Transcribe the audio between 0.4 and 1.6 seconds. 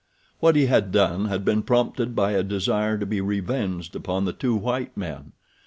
he had done had